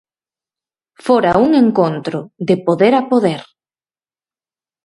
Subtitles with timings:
[1.05, 3.41] Fora un encontro de poder a poder.